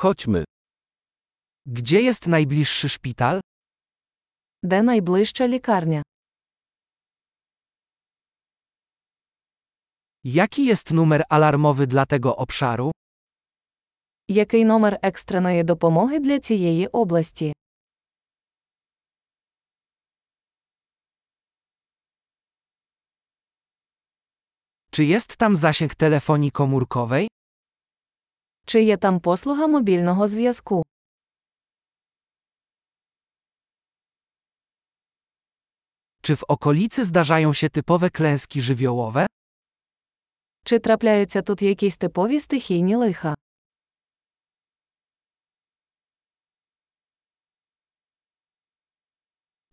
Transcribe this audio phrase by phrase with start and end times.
[0.00, 0.43] Chodźmy.
[1.65, 3.41] Gdzie jest najbliższy szpital?
[4.63, 6.01] Де найближча лікарня?
[10.23, 12.91] Jaki jest numer alarmowy dla tego obszaru?
[14.27, 17.53] Який номер екстреної допомоги для цієї області?
[24.91, 27.27] Czy jest tam zasięg telefonii komórkowej?
[28.66, 30.82] Чи є там послуга мобільного зв'язку?
[36.22, 39.26] Czy w okolicy zdarzają się typowe klęski żywiołowe?
[40.64, 43.34] Чи трапляються тут якісь типові стихійні лиха?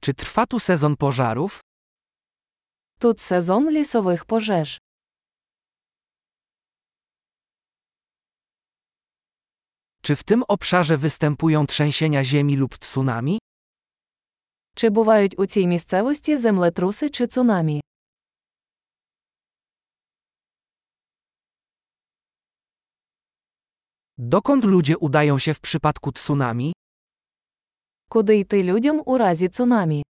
[0.01, 1.61] Czy trwa tu sezon pożarów?
[2.99, 4.79] Тут сезон лісових пожеж.
[10.07, 13.39] Czy w tym obszarze występują trzęsienia ziemi lub tsunami?
[14.75, 17.81] Чи бувають у цій місцевості землетруси чи цунамі?
[24.17, 26.73] Dokąd ludzie udają się w przypadku tsunami?
[28.09, 30.03] Куди йти людям у разі цунамі?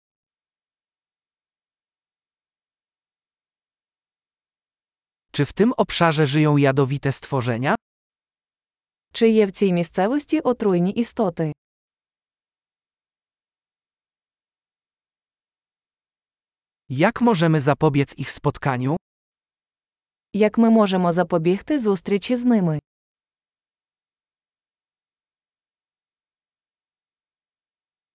[5.31, 7.75] Czy w tym obszarze żyją jadowite stworzenia?
[9.17, 11.53] Чи є в цій місцевості отруйні істоти?
[16.89, 18.97] Jak możemy zapobiec ich spotkaniu?
[20.33, 22.79] Як ми можемо запобігти зустрічі з ними?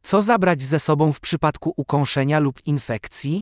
[0.04, 3.40] Co zabrać ze sobą w przypadku ukąszenia lub infekcji?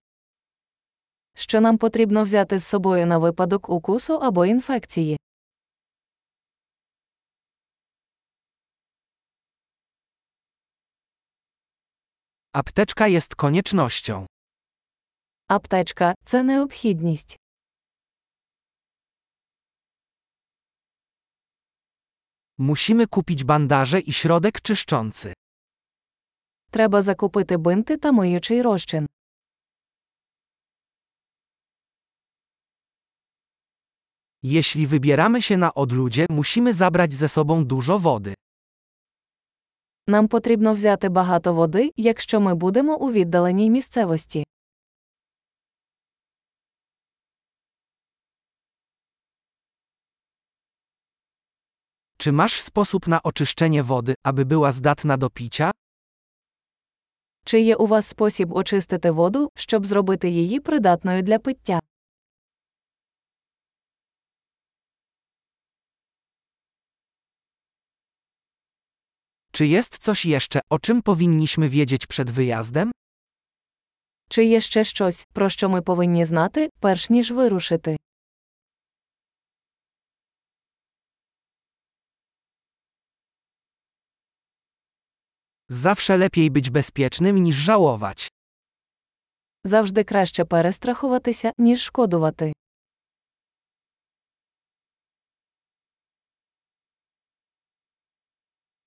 [1.37, 5.17] Що нам потрібно взяти з собою на випадок укусу або інфекції?
[12.53, 14.25] Apteczka jest koniecznością.
[15.47, 17.37] Аптечка це необхідність.
[22.57, 25.33] Musimy kupić bandaże i środek czyszczący.
[26.71, 29.07] Треба закупити бинти та миючий розчин.
[34.43, 38.33] Jeśli wybieramy się na odludzie, musimy zabrać ze sobą dużo wody.
[40.10, 44.44] Нам потрібно взяти багато води, якщо ми будемо у віддаленій місцевості.
[52.18, 55.70] Czy masz sposób na oczyszczenie wody, aby była zdatna do picia?
[57.44, 61.80] Чи є у вас спосіб очистити воду, щоб зробити її придатною для пиття?
[69.59, 72.91] Czy jest coś jeszcze, o czym powinniśmy wiedzieć przed wyjazdem?
[74.29, 77.97] Чи є ще щось, про що ми повинні знати, перш ніж вирушити?
[85.69, 88.29] Zawsze lepiej być bezpiecznym niż żałować.
[89.63, 92.53] Завжди краще перестрахуватися, ніж шкодувати.